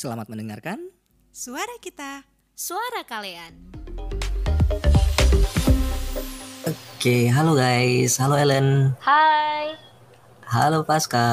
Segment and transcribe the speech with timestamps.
[0.00, 0.80] Selamat mendengarkan.
[1.28, 2.24] Suara kita,
[2.56, 3.52] Suara kalian.
[6.64, 8.16] Oke, halo guys.
[8.16, 8.96] Halo Ellen.
[9.04, 9.76] Hai.
[10.48, 11.28] Halo Pasca.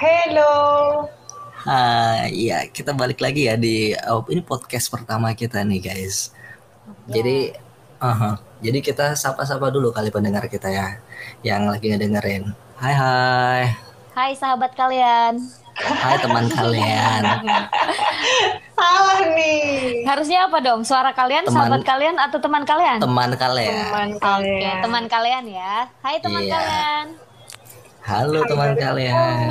[0.00, 1.04] Hello.
[1.52, 6.32] Hai, ya kita balik lagi ya di oh, ini podcast pertama kita nih guys.
[7.12, 7.52] Jadi,
[8.00, 10.96] aha, jadi kita sapa-sapa dulu kali pendengar kita ya,
[11.44, 12.56] yang lagi ngedengerin.
[12.80, 13.62] Hai hai,
[14.16, 15.61] Hai sahabat kalian.
[15.82, 17.22] Hai teman kalian.
[18.78, 20.02] Salah nih.
[20.02, 20.82] Harusnya apa dong?
[20.82, 22.98] Suara kalian, Teman- sahabat kalian atau teman kalian?
[22.98, 23.74] Teman kalian.
[23.84, 24.78] Teman Oke, kalian.
[24.80, 25.74] teman kalian ya.
[26.00, 26.52] Hai teman Iya.
[26.52, 27.06] kalian.
[28.02, 29.46] Halo teman kalian.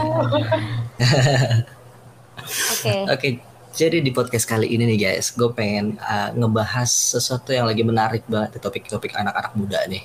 [2.51, 2.95] Oke.
[3.13, 3.29] Oke,
[3.71, 8.27] jadi di podcast kali ini nih guys, gue pengen uh, ngebahas sesuatu yang lagi menarik
[8.27, 10.03] banget di topik-topik anak-anak muda nih.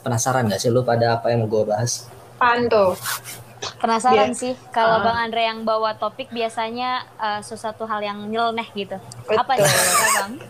[0.00, 2.06] Penasaran gak sih lu pada apa yang mau gue bahas?
[2.36, 2.94] Panto.
[3.76, 4.36] Penasaran Iya.
[4.36, 5.04] sih kalau Ah.
[5.04, 8.96] Bang Andre yang bawa topik biasanya eh, sesuatu hal yang nyeleneh gitu.
[9.22, 9.36] Betul.
[9.36, 9.64] Apa ya,
[10.14, 10.32] Bang?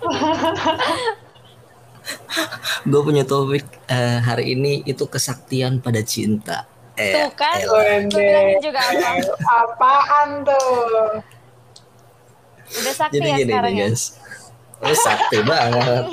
[2.84, 6.68] Gue punya topik uh, hari ini itu kesaktian pada cinta.
[6.94, 9.08] Eh, Tuh kan, eh, gue bilangin juga apa.
[9.42, 11.24] Apaan tuh?
[12.64, 13.88] Udah sakti jadi ya gini sekarang nih ya.
[13.88, 14.02] guys.
[14.76, 16.02] Oh, sakti banget.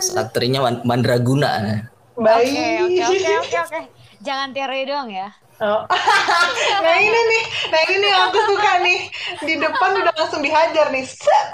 [0.00, 1.89] Saktrinya man- mandraguna.
[2.20, 2.52] Baik.
[2.52, 3.80] Oke, oke, oke, oke, oke.
[4.20, 5.32] Jangan teori doang ya.
[5.60, 5.84] Oh.
[6.84, 8.98] nah ini nih, nah ini aku suka nih.
[9.40, 11.04] Di depan udah langsung dihajar nih.
[11.08, 11.48] Set.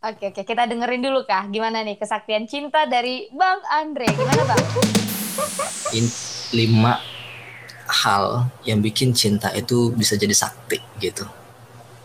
[0.00, 1.50] Oke, oke, kita dengerin dulu kah.
[1.50, 4.06] Gimana nih kesaktian cinta dari Bang Andre?
[4.14, 4.62] Gimana Bang?
[5.98, 6.06] In,
[6.54, 7.02] lima
[7.90, 11.26] hal yang bikin cinta itu bisa jadi sakti gitu.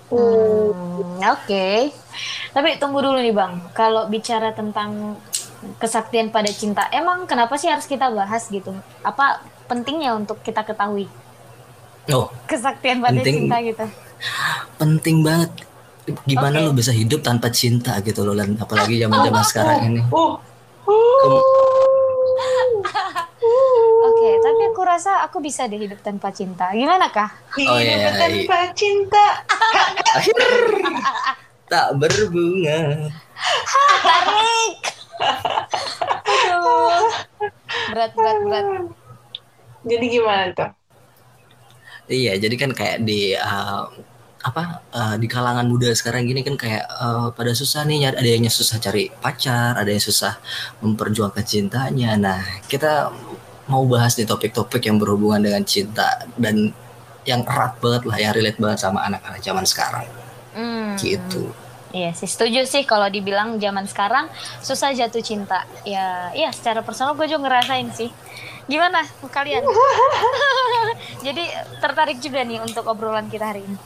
[0.09, 1.93] Hmm, Oke.
[2.53, 3.69] Tapi tunggu dulu nih Bang.
[3.73, 5.17] Kalau bicara tentang
[5.75, 8.71] kesaktian pada cinta, emang kenapa sih harus kita bahas gitu?
[9.01, 11.09] Apa pentingnya untuk kita ketahui
[12.07, 13.49] Oh, kesaktian pada Penting.
[13.49, 13.85] cinta gitu?
[14.75, 15.51] penting banget
[16.23, 16.65] gimana Oke.
[16.65, 20.37] lu bisa hidup tanpa cinta gitu loh Lan apalagi zaman-zaman sekarang ini Uh.
[20.85, 21.45] Kem-
[24.05, 26.69] Oke, tapi aku rasa aku bisa deh hidup tanpa cinta.
[26.71, 27.33] Gimana kah?
[27.57, 28.13] Oh, iya, Hidup
[28.45, 29.25] tanpa cinta.
[31.65, 33.09] tak berbunga
[34.05, 34.94] Tarik.
[36.25, 37.05] Aduh.
[37.91, 38.65] Berat, berat, berat.
[39.85, 40.71] Jadi gimana tuh?
[42.05, 43.89] iya jadi kan kayak di uh,
[44.45, 48.29] apa uh, di kalangan muda sekarang gini kan kayak uh, pada susah nih nyari- ada
[48.29, 50.37] yang susah cari pacar ada yang susah
[50.85, 53.09] memperjuangkan cintanya nah kita
[53.65, 56.69] mau bahas nih topik-topik yang berhubungan dengan cinta dan
[57.25, 60.05] yang erat banget lah yang relate banget sama anak-anak zaman sekarang
[60.53, 60.93] Hmm.
[61.01, 61.49] gitu
[61.95, 64.27] Iya sih, setuju sih kalau dibilang zaman sekarang
[64.59, 65.63] susah jatuh cinta.
[65.87, 68.11] Ya, iya secara personal gue juga ngerasain sih.
[68.67, 68.99] Gimana
[69.31, 69.63] kalian?
[71.25, 71.43] Jadi
[71.79, 73.77] tertarik juga nih untuk obrolan kita hari ini.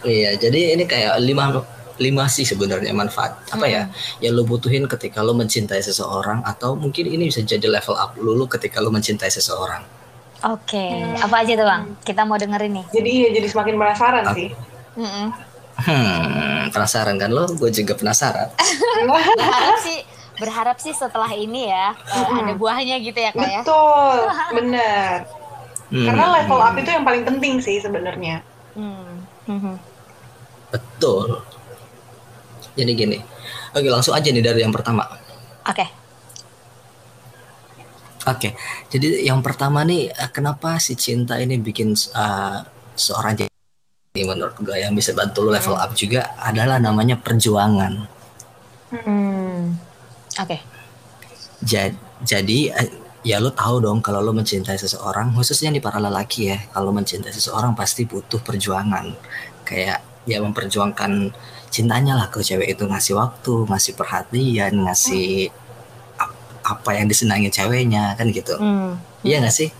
[0.00, 1.60] Iya, jadi ini kayak lima
[2.00, 3.92] lima sih sebenarnya manfaat apa ya
[4.24, 8.48] yang lo butuhin ketika lo mencintai seseorang atau mungkin ini bisa jadi level up lo
[8.48, 9.84] ketika lo mencintai seseorang.
[10.48, 11.82] Oke, apa aja tuh bang?
[12.00, 12.86] Kita mau dengerin nih.
[12.96, 14.48] Jadi iya jadi semakin penasaran Aku- sih.
[14.96, 15.49] Mm-mm.
[15.80, 17.48] Hmm, penasaran kan lo?
[17.56, 18.52] Gue juga penasaran.
[19.40, 19.98] Berharap sih,
[20.40, 23.60] berharap sih setelah ini ya eh, ada buahnya gitu ya kak ya.
[23.60, 24.16] Betul,
[24.56, 25.16] benar.
[25.92, 28.40] Hmm, Karena level up itu yang paling penting sih sebenarnya.
[28.72, 29.26] Hmm.
[29.50, 29.74] Mhm.
[30.70, 31.42] betul.
[32.78, 33.18] Jadi gini,
[33.74, 35.02] oke langsung aja nih dari yang pertama.
[35.66, 35.82] Oke.
[38.30, 38.52] Oke,
[38.92, 42.58] jadi yang pertama nih, eh, kenapa si cinta ini bikin eh,
[42.94, 43.49] seorang
[44.10, 48.10] jadi menurut gue yang bisa bantu lo level up juga adalah namanya perjuangan.
[48.90, 49.78] Hmm.
[50.34, 50.58] Oke.
[51.62, 52.90] Ja- jadi eh,
[53.22, 57.30] ya lo tahu dong kalau lo mencintai seseorang, khususnya nih para lelaki ya, kalau mencintai
[57.30, 59.14] seseorang pasti butuh perjuangan.
[59.62, 61.30] Kayak ya memperjuangkan
[61.70, 65.54] cintanya lah ke cewek itu ngasih waktu, ngasih perhatian, ngasih
[66.18, 66.34] ap-
[66.66, 68.58] apa yang disenangi ceweknya kan gitu.
[68.58, 68.98] Hmm.
[69.22, 69.70] Iya gak sih?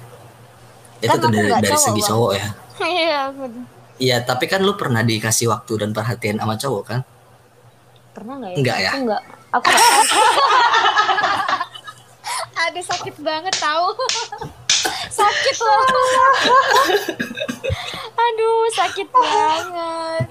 [1.02, 2.46] Itu Kan tuh aku dari, dari cowok, segi cowok ya.
[2.80, 3.20] Iya.
[3.34, 3.79] betul.
[4.00, 7.00] Iya, tapi kan lu pernah dikasih waktu dan perhatian sama cowok kan?
[8.16, 8.56] Pernah nggak ya?
[8.56, 8.90] Enggak ya?
[8.90, 9.22] Aku enggak.
[9.52, 10.04] Aku nggak.
[12.64, 13.88] Aduh sakit banget tahu.
[15.20, 15.84] sakit loh.
[18.24, 20.24] Aduh sakit banget.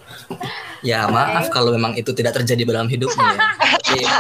[0.82, 3.38] Ya maaf kalau memang itu tidak terjadi dalam hidupmu ya.
[3.94, 4.18] Iya.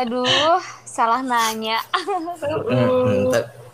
[0.00, 1.84] Aduh salah nanya.
[1.92, 3.28] Mm-mm.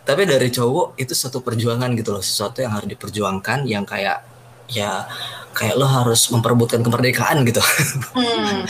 [0.07, 4.23] Ta- Tapi dari cowok itu suatu perjuangan gitu loh, sesuatu yang harus diperjuangkan, yang kayak
[4.67, 5.03] ya
[5.51, 7.59] kayak lo harus memperebutkan kemerdekaan gitu.
[8.15, 8.63] Hmm.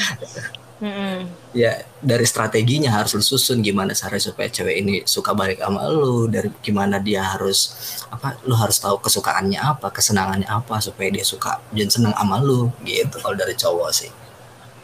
[0.77, 1.25] Mm-mm.
[1.53, 6.29] ya dari strateginya harus lu susun gimana cara supaya cewek ini suka balik sama lu
[6.29, 7.73] dari gimana dia harus
[8.07, 12.69] apa lu harus tahu kesukaannya apa kesenangannya apa supaya dia suka dan seneng sama lu
[12.85, 14.13] gitu kalau dari cowok sih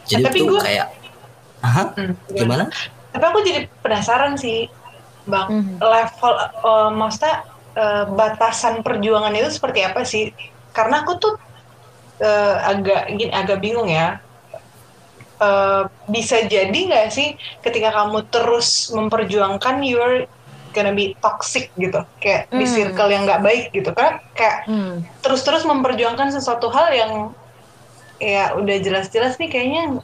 [0.04, 0.86] jadi Tapi tuh gua- kayak
[1.62, 2.64] Aha, Hmm, gimana
[3.08, 4.66] Tapi aku jadi penasaran sih,
[5.24, 5.46] Bang.
[5.50, 5.74] Mhm.
[5.80, 7.34] Level, eh, maksudnya
[7.74, 10.30] eh, batasan perjuangan itu seperti apa sih?
[10.70, 11.34] Karena aku tuh
[12.22, 14.22] eh, agak gini, agak bingung ya.
[15.42, 20.30] Eh, bisa jadi nggak sih ketika kamu terus memperjuangkan you're
[20.70, 22.74] gonna be toxic gitu, kayak di Hmm.
[22.74, 24.22] circle yang nggak baik gitu kan?
[24.34, 25.02] Kayak Hmm.
[25.22, 27.12] terus-terus memperjuangkan sesuatu hal yang
[28.22, 29.98] ya udah jelas-jelas nih kayaknya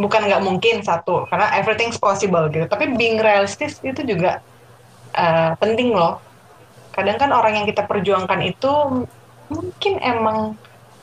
[0.00, 2.64] bukan nggak mungkin satu karena everything's possible gitu.
[2.64, 4.40] Tapi being realistis itu juga
[5.12, 6.18] uh, penting loh.
[6.90, 8.72] Kadang kan orang yang kita perjuangkan itu
[9.52, 10.56] mungkin emang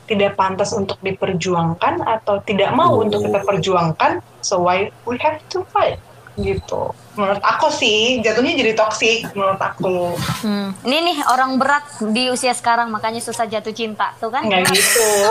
[0.08, 3.04] tidak pantas untuk diperjuangkan atau tidak mau Oh.
[3.04, 6.00] untuk kita perjuangkan so why we have to fight
[6.38, 6.94] gitu.
[7.18, 10.14] Menurut aku sih jatuhnya jadi toxic menurut aku.
[10.46, 10.70] Hmm.
[10.86, 14.46] Ini nih orang berat di usia sekarang makanya susah jatuh cinta tuh kan?
[14.46, 15.10] nggak gitu.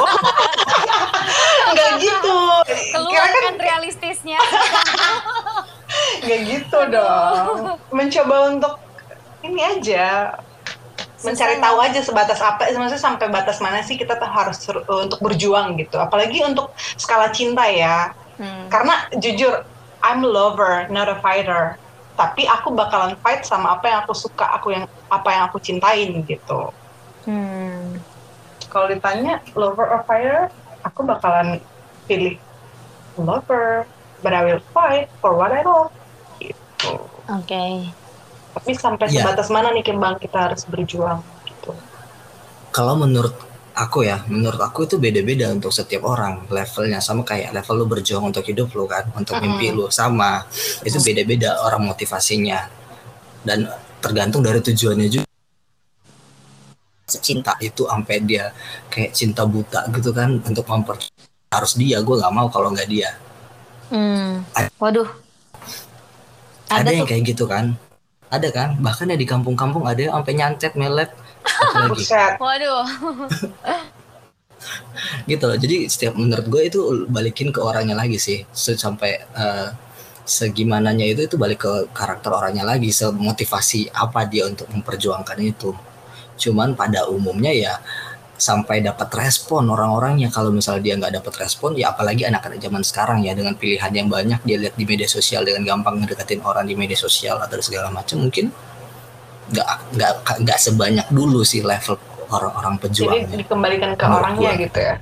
[1.68, 2.40] Nggak gitu.
[2.96, 4.40] Keluar Karena kan realistisnya.
[6.24, 7.80] nggak gitu dong.
[7.92, 8.74] Mencoba untuk
[9.44, 10.36] ini aja.
[11.18, 15.76] Mencari tahu aja sebatas apa maksudnya sampai batas mana sih kita tuh harus untuk berjuang
[15.76, 16.00] gitu.
[16.00, 18.16] Apalagi untuk skala cinta ya.
[18.38, 18.70] Hmm.
[18.70, 19.66] karena jujur
[20.04, 21.78] I'm a lover not a fighter
[22.18, 26.22] tapi aku bakalan fight sama apa yang aku suka aku yang apa yang aku cintain
[26.24, 26.74] gitu
[27.28, 28.00] Hmm.
[28.72, 30.48] kalau ditanya lover or fighter
[30.80, 31.60] aku bakalan
[32.08, 32.40] pilih
[33.20, 33.84] lover
[34.24, 35.92] but I will fight for what I love
[36.40, 36.96] gitu
[37.28, 37.92] Oke.
[38.56, 39.28] tapi sampai Iya.
[39.28, 41.76] sebatas mana nih Bang kita harus berjuang gitu
[42.72, 43.36] kalau menurut
[43.78, 46.98] aku ya menurut aku itu beda-beda untuk setiap orang levelnya.
[46.98, 50.42] Sama kayak level lu berjuang untuk hidup lu kan untuk mimpi lu sama.
[50.82, 52.66] Itu beda-beda orang motivasinya.
[53.46, 53.70] Dan
[54.02, 55.28] tergantung dari tujuannya juga.
[57.08, 58.52] Cinta itu sampai dia
[58.92, 61.00] kayak cinta buta gitu kan untuk memper
[61.48, 63.16] harus dia gue nggak mau kalau nggak dia.
[63.88, 64.44] Hmm.
[64.82, 65.08] Waduh.
[66.68, 67.16] ada, Ada, yang tuh.
[67.16, 67.80] kayak gitu kan.
[68.28, 71.08] Ada kan bahkan ya di kampung-kampung ada yang sampai nyantet melet
[71.92, 72.40] buset.
[72.40, 72.88] Waduh.
[75.30, 75.58] gitu loh.
[75.58, 78.44] Jadi setiap menurut gue itu balikin ke orangnya lagi sih.
[78.54, 79.70] Sampai eh,
[80.28, 85.72] segimananya itu itu balik ke karakter orangnya lagi semotivasi apa dia untuk memperjuangkan itu.
[86.38, 87.74] Cuman pada umumnya ya
[88.38, 90.30] sampai dapat respon orang-orangnya.
[90.30, 94.08] Kalau misalnya dia nggak dapat respon ya apalagi anak-anak zaman sekarang ya dengan pilihan yang
[94.08, 97.90] banyak dia lihat di media sosial dengan gampang ngedeketin orang di media sosial atau segala
[97.90, 98.54] macam mungkin
[99.54, 100.12] nggak nggak
[100.44, 101.96] nggak sebanyak dulu sih level
[102.28, 104.64] orang-orang jadi pejuangnya dikembalikan ke Menurut orangnya gua.
[104.66, 104.96] gitu ya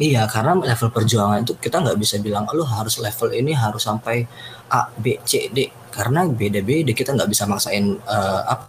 [0.00, 4.24] Iya, karena level perjuangan itu kita nggak bisa bilang lo harus level ini harus sampai
[4.72, 5.68] A, B, C, D.
[5.92, 8.64] Karena beda-beda kita nggak bisa maksain eh, apa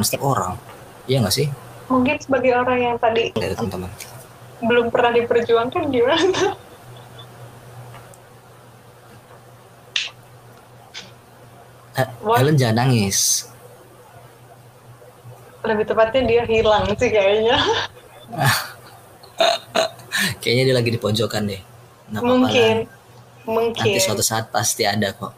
[0.00, 0.56] setiap orang.
[1.04, 1.44] Iya nggak sih,
[1.92, 3.92] mungkin sebagai orang yang tadi dari teman-teman?
[4.62, 6.54] belum pernah diperjuangkan gimana
[12.20, 12.40] What?
[12.40, 13.48] Ellen jangan nangis.
[15.62, 17.54] lebih tepatnya dia hilang sih kayaknya
[20.42, 21.62] Kayaknya dia lagi di pojokan deh.
[22.10, 22.74] Nggak mungkin
[23.42, 25.34] mungkin Nanti suatu saat pasti ada kok.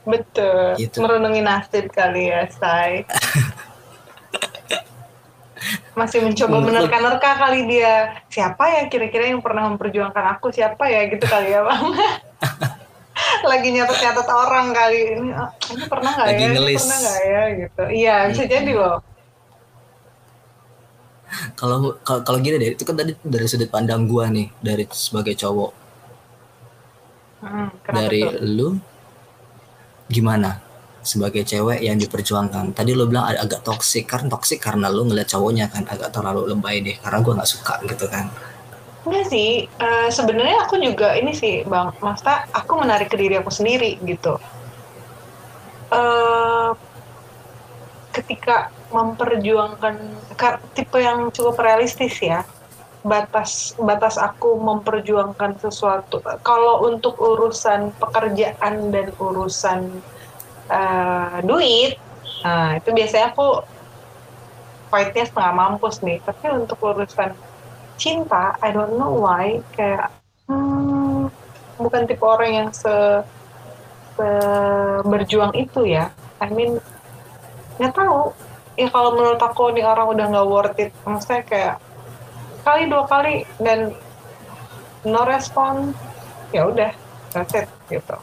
[0.00, 0.96] betul Gitu.
[0.98, 3.04] merenungi nasib kali ya say
[5.92, 11.20] masih mencoba menerka-nerka kali dia siapa ya kira-kira yang pernah memperjuangkan aku siapa ya gitu
[11.28, 11.84] kali ya bang
[13.50, 16.84] lagi nyatet-nyatet orang kali ini ah, ini pernah nggak ya ini ngelis.
[16.84, 18.52] pernah nggak ya gitu iya bisa Hmm.
[18.52, 18.96] jadi loh
[21.58, 21.94] Kalau
[22.26, 25.70] kalau gini deh, itu kan tadi dari sudut pandang gua nih, dari sebagai cowok.
[27.40, 28.32] Hmm, dari tuh?
[28.56, 28.68] lu
[30.10, 30.58] gimana
[31.00, 35.28] sebagai cewek yang diperjuangkan tadi lu bilang ag- agak toksik kan toksik karena lu ngeliat
[35.32, 38.28] cowoknya kan agak terlalu lebay deh karena gua nggak suka gitu kan
[39.04, 43.48] Enggak sih, eh, sebenarnya aku juga ini sih bang, maksudnya aku menarik ke diri aku
[43.58, 44.36] sendiri gitu.
[45.98, 46.70] Eh,
[48.16, 48.56] ketika
[48.90, 49.94] memperjuangkan
[50.40, 52.40] ka- tipe yang cukup realistis ya,
[53.00, 56.20] batas batas aku memperjuangkan sesuatu.
[56.44, 59.80] Kalau untuk urusan pekerjaan dan urusan
[60.70, 61.92] eh, duit,
[62.44, 63.46] nah itu biasanya aku
[64.90, 66.18] fightnya setengah mampus nih.
[66.26, 67.30] Tapi untuk urusan
[68.00, 70.08] cinta, I don't know why kayak
[70.48, 71.28] hmm,
[71.76, 73.20] bukan tipe orang yang se,
[74.16, 76.08] se- berjuang itu ya.
[76.40, 76.80] I mean
[77.76, 78.32] nggak tahu.
[78.80, 81.76] Ya kalau menurut aku nih orang udah nggak worth it, maksudnya kayak
[82.64, 83.92] kali dua kali dan
[85.04, 85.92] no respon,
[86.56, 86.92] ya udah
[87.30, 88.16] that's it gitu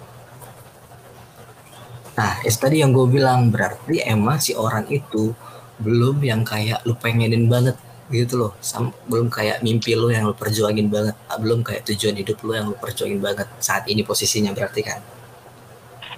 [2.18, 5.38] Nah, itu tadi yang gue bilang berarti emang si orang itu
[5.78, 10.36] belum yang kayak lu pengenin banget gitu loh, Sam, belum kayak mimpi lu yang lu
[10.36, 14.82] perjuangin banget, belum kayak tujuan hidup lu yang lu perjuangin banget saat ini posisinya berarti
[14.84, 15.00] kan.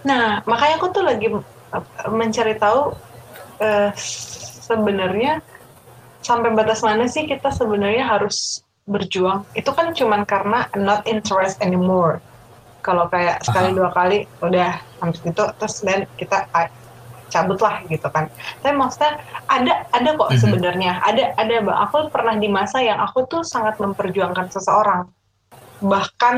[0.05, 2.93] Nah, makanya aku tuh lagi uh, mencari tahu
[3.59, 3.89] uh,
[4.69, 5.41] sebenarnya
[6.21, 9.45] sampai batas mana sih kita sebenarnya harus berjuang.
[9.57, 12.21] Itu kan cuman karena not interest anymore.
[12.79, 13.77] Kalau kayak sekali Aha.
[13.77, 16.71] dua kali udah habis itu terus dan kita ah,
[17.29, 18.27] cabut lah gitu kan.
[18.59, 20.39] Tapi maksudnya ada ada kok Mhm.
[20.41, 21.77] sebenarnya ada ada Mbak.
[21.89, 25.07] Aku pernah di masa yang aku tuh sangat memperjuangkan seseorang.
[25.79, 26.35] Bahkan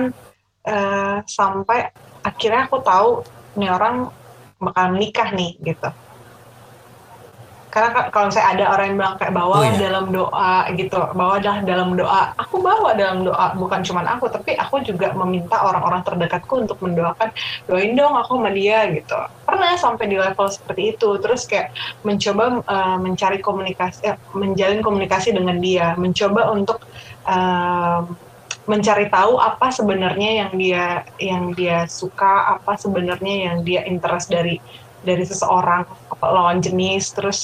[0.62, 1.90] eh, sampai
[2.22, 3.26] akhirnya aku tahu
[3.58, 4.14] nih orang
[4.62, 5.90] bakal menikah nih gitu.
[7.72, 9.80] Karena ka- kalau saya ada orang yang bilang kayak bawa Oh, iya.
[9.80, 12.36] dalam doa gitu, bawa dah dalam doa.
[12.36, 17.32] Aku bawa dalam doa, bukan cuman aku, tapi aku juga meminta orang-orang terdekatku untuk mendoakan,
[17.72, 19.16] doain dong aku sama dia gitu.
[19.48, 21.72] Pernah sampai di level seperti itu, terus kayak
[22.04, 26.84] mencoba eh, mencari komunikasi, eh, menjalin komunikasi dengan dia, mencoba untuk
[27.24, 28.02] eh,
[28.62, 30.86] mencari tahu apa sebenarnya yang dia
[31.18, 34.60] yang dia suka, apa sebenarnya yang dia interest dari
[35.02, 35.86] dari seseorang
[36.22, 37.40] lawan jenis terus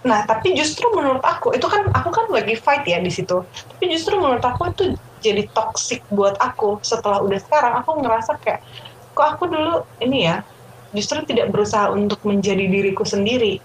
[0.00, 3.84] nah tapi justru menurut aku itu kan aku kan lagi fight ya di situ tapi
[3.92, 6.80] justru menurut aku itu jadi toxic buat aku.
[6.80, 8.64] Setelah udah sekarang aku ngerasa kayak
[9.12, 10.42] kok aku dulu ini ya
[10.96, 13.62] justru tidak berusaha untuk menjadi diriku sendiri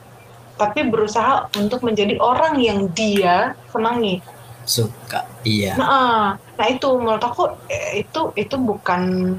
[0.56, 4.24] tapi berusaha untuk menjadi orang yang dia senangi.
[4.64, 5.76] Suka, iya.
[5.76, 9.36] Nah, nah itu menurut aku eh, itu itu bukan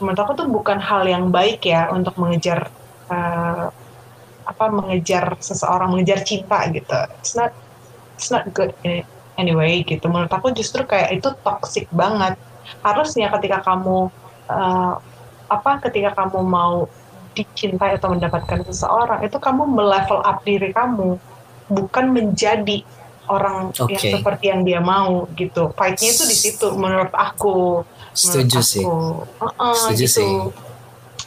[0.00, 2.72] menurut aku tuh bukan hal yang baik ya untuk mengejar
[3.10, 3.66] eh,
[4.46, 6.94] apa mengejar seseorang mengejar cinta gitu.
[7.18, 7.50] It's not
[8.14, 8.72] it's not good
[9.36, 10.06] anyway gitu.
[10.06, 12.38] Menurut aku justru kayak itu toxic banget.
[12.82, 14.10] Harusnya ketika kamu
[14.50, 14.94] eh,
[15.46, 16.90] apa ketika kamu mau
[17.36, 21.20] dicintai atau mendapatkan seseorang itu kamu melevel up diri kamu
[21.68, 22.80] bukan menjadi
[23.28, 24.10] orang yang Oke.
[24.16, 25.74] seperti yang dia mau gitu.
[25.74, 27.82] Fight-nya itu di situ menurut aku.
[28.14, 28.84] Setuju Menurut sih.
[28.86, 28.96] aku.
[29.42, 30.16] Heeh, Setuju gitu.
[30.16, 30.30] sih.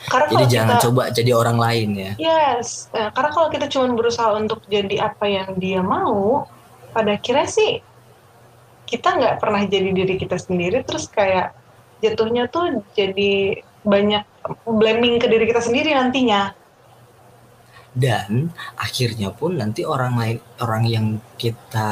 [0.09, 2.11] Karena Jadi jangan kita, coba jadi orang lain ya.
[2.17, 6.49] Yes, eh, karena kalau kita cuma berusaha untuk jadi apa yang dia mau,
[6.89, 7.77] pada akhirnya sih
[8.89, 11.53] kita nggak pernah jadi diri kita sendiri, terus kayak
[12.01, 14.25] jatuhnya tuh jadi banyak
[14.65, 16.57] blaming ke diri kita sendiri nantinya.
[17.89, 21.05] Dan akhirnya pun nanti orang lain orang yang
[21.37, 21.89] kita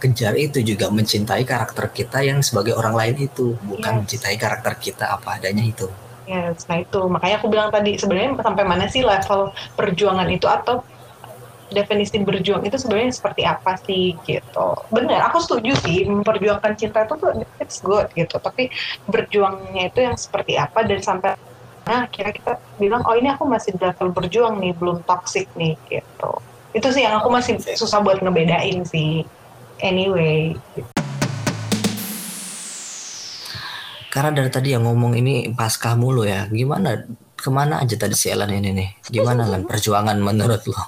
[0.00, 4.00] kejar itu juga mencintai karakter kita yang sebagai orang lain itu, bukan Yes.
[4.04, 5.88] mencintai karakter kita apa adanya itu.
[6.24, 10.80] Yes, nah itu makanya aku bilang tadi sebenarnya sampai mana sih level perjuangan itu atau
[11.68, 14.68] definisi berjuang itu sebenarnya seperti apa sih gitu.
[14.88, 18.36] Benar, aku setuju sih memperjuangkan cinta itu tuh it's good gitu.
[18.40, 18.70] Tapi
[19.10, 21.36] berjuangnya itu yang seperti apa dan sampai
[21.84, 25.76] nah kira kita bilang oh ini aku masih di level berjuang nih belum toxic nih
[25.92, 26.32] gitu.
[26.72, 29.28] Itu sih yang aku masih susah buat ngebedain sih.
[29.82, 30.56] Anyway,
[34.14, 36.46] Karena dari tadi yang ngomong ini paskah mulu ya.
[36.46, 37.02] Gimana
[37.34, 38.88] ke mana aja tadi si Ellen ini nih?
[39.10, 40.82] Gimana kan perjuangan menurut lo?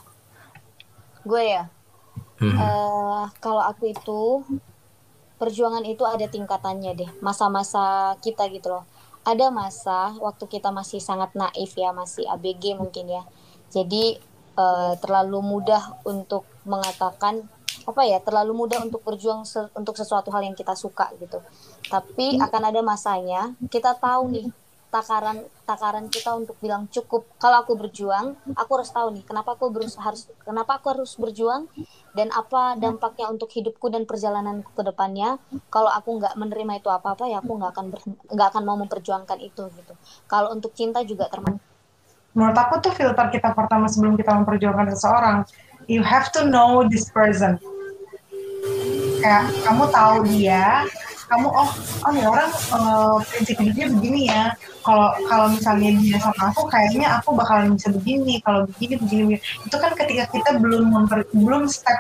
[1.27, 1.67] Gue ya,
[2.37, 2.53] Hmm.
[2.53, 4.45] eh kalau aku itu
[5.41, 7.11] perjuangan itu ada tingkatannya deh.
[7.25, 8.85] Masa-masa kita gitu loh.
[9.27, 13.23] Ada masa waktu kita masih sangat naif ya, masih ABG mungkin ya.
[13.75, 14.21] Jadi
[14.57, 17.45] eh, terlalu mudah untuk mengatakan
[17.87, 21.39] apa ya, terlalu mudah untuk berjuang se- untuk sesuatu hal yang kita suka gitu.
[21.87, 24.47] Tapi akan ada masanya kita tahu nih
[24.91, 25.39] takaran
[25.69, 27.23] takaran kita untuk bilang cukup.
[27.39, 31.69] Kalau aku berjuang aku harus tahu nih kenapa aku berus harus kenapa aku harus berjuang
[32.17, 35.39] dan apa dampaknya untuk hidupku dan perjalananku ke depannya.
[35.71, 37.87] Kalau aku nggak menerima itu apa apa ya aku nggak akan
[38.35, 39.95] nggak akan mau memperjuangkan itu gitu.
[40.27, 41.61] Kalau untuk cinta juga termasuk.
[42.37, 45.37] Menurut aku tuh filter kita pertama sebelum kita memperjuangkan seseorang
[45.87, 47.57] you have to know this person
[49.27, 50.87] kayak kamu tahu dia
[51.27, 51.71] kamu oh
[52.07, 54.55] oh nih orang eh, prinsip hidupnya begini ya.
[54.87, 58.39] Kalau kalau misalnya dia sama aku kayaknya aku bakalan bisa begini.
[58.47, 59.41] Kalau begini begini, begini.
[59.67, 61.99] itu kan ketika kita belum memper, belum step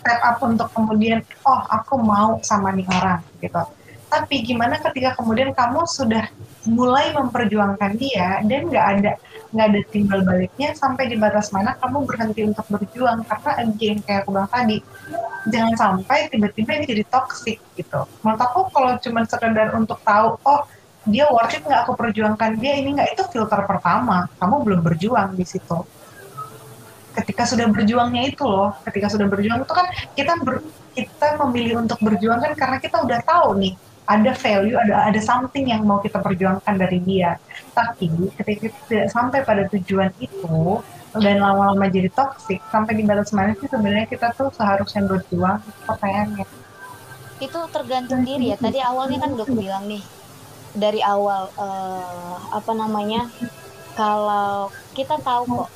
[0.00, 3.60] step up untuk kemudian oh aku mau sama nih orang gitu.
[4.08, 6.24] Tapi gimana ketika kemudian kamu sudah
[6.64, 9.12] mulai memperjuangkan dia dan nggak ada
[9.54, 13.22] nggak ada timbal baliknya sampai di batas mana kamu berhenti untuk berjuang.
[13.22, 14.76] Karena again kayak aku bilang tadi
[15.48, 18.00] jangan sampai tiba-tiba ini jadi toxic gitu.
[18.26, 20.66] Menurut aku kalau cuma sekedar untuk tahu oh
[21.06, 24.26] dia worth it nggak aku perjuangkan dia ini nggak itu filter pertama.
[24.42, 25.86] Kamu belum berjuang di situ.
[27.14, 29.86] Ketika sudah berjuangnya itu loh ketika sudah berjuang itu kan
[30.18, 30.66] kita ber-
[30.98, 35.72] kita memilih untuk berjuang kan karena kita udah tahu nih ada value, ada ada something
[35.72, 37.40] yang mau kita perjuangkan dari dia.
[37.72, 40.82] Tapi ketika tidak sampai pada tujuan itu
[41.14, 46.44] dan lama-lama jadi toxic sampai di batas mana sih sebenarnya kita tuh seharusnya berjuang pertanyaannya.
[47.40, 48.56] Itu tergantung diri ya.
[48.60, 50.04] Tadi awalnya kan udah bilang nih
[50.74, 53.30] dari awal eh, apa namanya
[53.94, 55.70] kalau kita tahu kok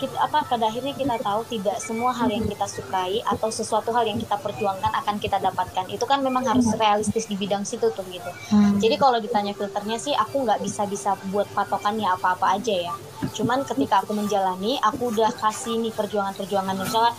[0.00, 4.08] kita apa pada akhirnya kita tahu tidak semua hal yang kita sukai atau sesuatu hal
[4.08, 5.92] yang kita perjuangkan akan kita dapatkan.
[5.92, 8.32] Itu kan memang harus realistis di bidang situ tuh gitu.
[8.80, 12.94] Jadi kalau ditanya filternya sih aku nggak bisa bisa buat patokannya apa-apa aja ya.
[13.36, 16.74] Cuman ketika aku menjalani aku udah kasih nih perjuangan-perjuangan.
[16.80, 17.12] Misalnya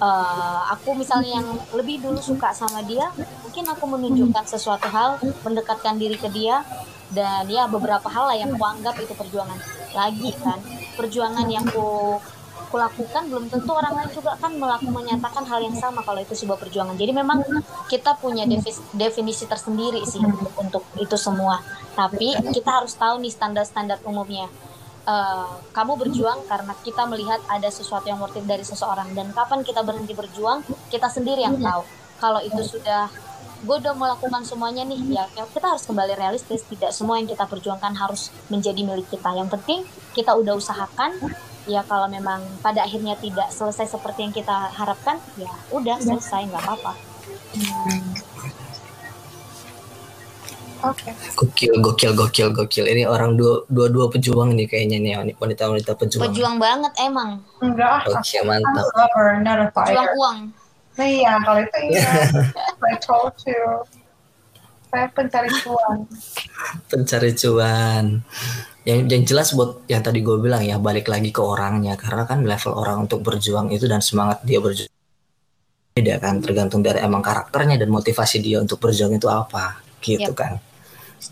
[0.00, 3.10] eh, aku misalnya yang lebih dulu suka sama dia
[3.42, 6.66] mungkin aku menunjukkan sesuatu hal mendekatkan diri ke dia
[7.14, 9.58] dan ya beberapa hal lah yang aku anggap itu perjuangan
[9.94, 10.58] lagi kan.
[10.98, 12.18] Perjuangan yang ku
[12.74, 16.58] kulakukan belum tentu orang lain juga kan melakukan menyatakan hal yang sama kalau itu sebuah
[16.58, 16.98] perjuangan.
[16.98, 17.46] Jadi memang
[17.86, 18.42] kita punya
[18.90, 20.18] definisi, tersendiri sih
[20.58, 21.62] untuk itu semua.
[21.94, 24.50] Tapi kita harus tahu nih standar-standar umumnya
[25.04, 29.12] Eh, kamu berjuang karena kita melihat ada sesuatu yang worth it dari seseorang.
[29.12, 31.84] Dan kapan kita berhenti berjuang kita sendiri yang tahu.
[32.16, 33.12] Kalau itu sudah
[33.64, 36.64] gue udah melakukan semuanya nih ya ya kita harus kembali realistis.
[36.64, 39.28] Tidak semua yang kita perjuangkan harus menjadi milik kita.
[39.36, 39.84] Yang penting
[40.16, 41.20] kita udah usahakan.
[41.68, 46.60] Ya kalau memang pada akhirnya tidak selesai seperti yang kita harapkan ya udah selesai nggak
[46.60, 46.92] apa-apa
[50.84, 51.10] Oke.
[51.36, 52.84] Gokil, gokil, gokil, gokil.
[52.84, 56.28] Ini orang dua dua, dua pejuang nih kayaknya nih wanita-wanita pejuang.
[56.28, 58.84] pejuang banget emang Enggak, ah, Oke, I'm mantap.
[58.84, 60.18] a lover, not a pejuang fighter.
[60.20, 60.38] uang
[60.94, 62.10] Nah, iya, kalau itu iya.
[62.90, 63.82] I told you.
[64.94, 66.06] Saya pencari cuan.
[66.86, 68.22] Pencari cuan.
[68.86, 72.46] Yang, yang jelas buat yang tadi gue bilang ya balik lagi ke orangnya karena kan
[72.46, 74.92] level orang untuk berjuang itu dan semangat dia berjuang
[75.94, 80.36] beda kan tergantung dari emang karakternya dan motivasi dia untuk berjuang itu apa gitu Yap.
[80.36, 80.52] kan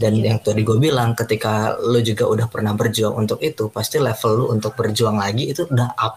[0.00, 4.32] dan yang tadi gue bilang ketika lo juga udah pernah berjuang untuk itu pasti level
[4.36, 6.14] lo untuk berjuang lagi itu udah up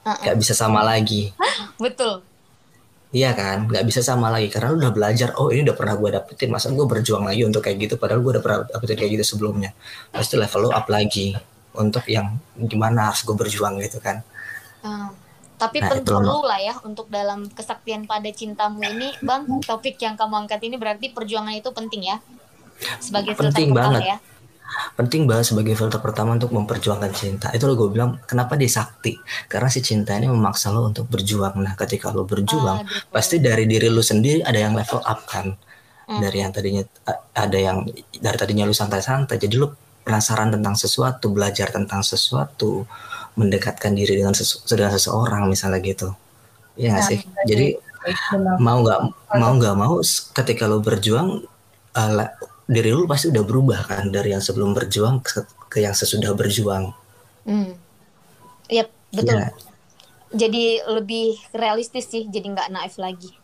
[0.00, 0.16] Uh-uh.
[0.32, 1.30] gak bisa sama lagi
[1.82, 2.24] betul
[3.10, 5.34] Iya kan, nggak bisa sama lagi karena lu udah belajar.
[5.34, 7.94] Oh ini udah pernah gue dapetin, masa gue berjuang lagi untuk kayak gitu.
[7.98, 9.74] Padahal gue udah pernah dapetin kayak gitu sebelumnya.
[10.14, 11.34] Pasti level lu up lagi
[11.74, 14.22] untuk yang gimana harus gue berjuang gitu kan.
[14.86, 15.10] Ah,
[15.58, 19.44] tapi Nah, perlu lah ya untuk dalam kesaktian pada cintamu ini, Bang.
[19.66, 22.16] Topik yang kamu angkat ini berarti perjuangan itu penting ya.
[22.98, 24.02] Sebagai filter Penting pertama banget.
[24.06, 24.16] ya.
[24.94, 27.46] Penting banget sebagai filter pertama untuk memperjuangkan cinta.
[27.50, 29.18] Itu lo gue bilang kenapa dia sakti?
[29.44, 31.58] Karena si cinta ini memaksa lo untuk berjuang.
[31.58, 33.10] Nah ketika lo berjuang, Aduh.
[33.10, 35.52] pasti dari diri lu sendiri ada yang level up kan.
[36.06, 36.18] Hmm.
[36.18, 37.82] Dari yang tadinya a- ada yang
[38.14, 42.86] dari tadinya lu santai-santai, jadi lu penasaran tentang sesuatu, belajar tentang sesuatu,
[43.34, 46.14] mendekatkan diri dengan sesu- dengan seseorang misalnya gitu.
[46.74, 47.20] Iya nggak Nah, sih?
[47.44, 47.74] jadi-
[48.32, 48.56] Benar.
[48.56, 49.00] mau nggak
[49.36, 49.94] mau nggak mau
[50.32, 51.44] ketika lo berjuang
[51.92, 52.26] uh,
[52.70, 56.94] diri lu pasti udah berubah kan dari yang sebelum berjuang ke, ke yang sesudah berjuang.
[57.42, 57.74] Hmm.
[58.70, 59.34] Yap, betul.
[59.34, 59.50] Iya.
[60.30, 63.34] Jadi lebih realistis sih, jadi nggak naif lagi.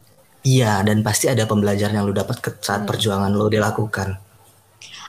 [0.46, 2.90] Iya, dan pasti ada pembelajaran yang lu dapat ke saat Hmm.
[2.94, 4.14] perjuangan lo dilakukan.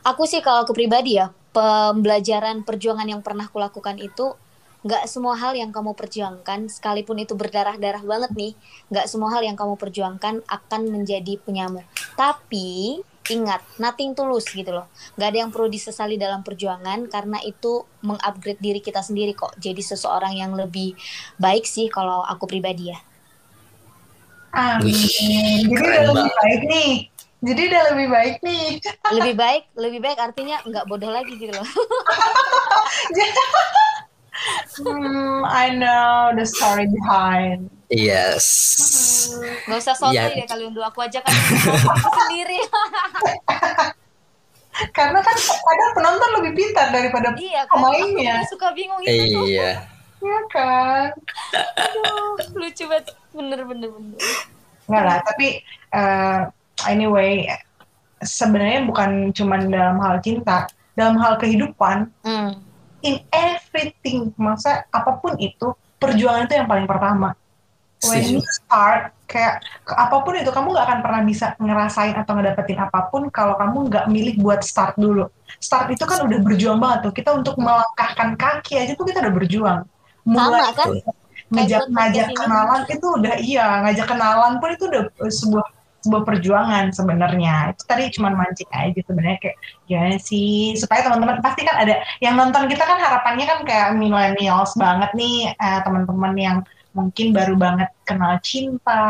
[0.01, 4.33] Aku sih kalau aku pribadi ya, pembelajaran perjuangan yang pernah kulakukan itu
[4.81, 8.53] nggak semua hal yang kamu perjuangkan, sekalipun itu berdarah-darah banget nih,
[8.89, 11.85] nggak semua hal yang kamu perjuangkan akan menjadi punyamu.
[12.17, 14.87] Tapi ingat, nothing tulus gitu loh.
[15.15, 19.55] Nggak ada yang perlu disesali dalam perjuangan karena itu mengupgrade diri kita sendiri kok.
[19.59, 20.95] Jadi seseorang yang lebih
[21.39, 22.99] baik sih kalau aku pribadi ya.
[24.57, 24.89] Amin.
[24.89, 26.91] Wih, Jadi udah lebih baik nih.
[27.37, 28.81] Jadi udah lebih baik nih.
[29.13, 31.61] Lebih baik, lebih baik artinya nggak bodoh lagi gitu loh.
[34.77, 37.67] Hmm, I know the story behind.
[37.87, 38.45] Yes.
[39.63, 40.33] Gak usah sotoy Iya.
[40.33, 42.59] deh kalian dua aku aja kan aku sendiri.
[44.93, 48.33] Karena kan kadang penonton lebih pintar daripada iya kan, pemainnya.
[48.37, 49.45] aku suka bingung itu tuh.
[49.49, 49.71] Iya.
[50.17, 51.07] Iya kan?
[51.75, 54.19] Aduh, lucu banget, bener-bener bener.
[54.85, 55.47] Enggak lah, tapi
[55.91, 56.39] eh,
[56.85, 57.49] anyway,
[58.19, 62.61] sebenarnya bukan cuma dalam hal cinta, dalam hal kehidupan, Hmm.
[63.01, 63.17] in
[63.77, 67.37] everything, masa apa pun itu, perjuangan itu yang paling pertama.
[68.05, 72.77] When you start, kayak apa pun itu, kamu nggak akan pernah bisa ngerasain atau ngedapetin
[72.77, 75.29] apa pun kalau kamu nggak milih buat start dulu.
[75.61, 77.13] Start itu kan udah berjuang banget tuh.
[77.13, 79.79] Kita untuk melangkahkan kaki aja tuh kita udah berjuang.
[80.25, 80.89] Sama kan?
[81.47, 85.65] ngajak ngajak kenalan itu udah iya ngajak kenalan pun itu udah eh, sebuah
[86.07, 91.67] sebuah perjuangan sebenarnya itu tadi cuma mancing aja sebenarnya kayak gimana sih supaya teman-teman pasti
[91.67, 96.57] kan ada yang nonton kita kan harapannya kan kayak millennials banget nih eh, teman-teman yang
[96.95, 99.03] mungkin baru banget kenal cinta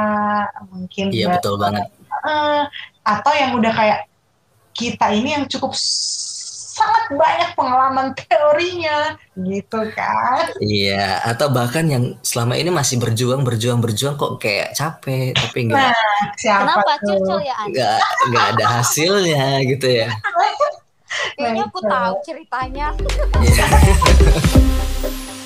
[0.67, 1.85] mungkin Iya baru betul banget.
[2.27, 2.63] eh,
[3.05, 3.99] atau yang udah kayak
[4.75, 5.73] kita ini yang cukup
[6.77, 13.81] sangat banyak pengalaman teorinya gitu kan Iya, atau bahkan yang selama ini masih berjuang, berjuang,
[13.81, 15.97] berjuang kok kayak capek, tapi nggak nah
[16.37, 17.73] siapa Kenapa tuh curcol ya Anda?
[17.73, 17.97] nggak
[18.29, 20.09] nggak ada hasilnya gitu ya.
[21.33, 22.87] Kayaknya aku Nah, tahu ceritanya.
[23.41, 23.65] Iya.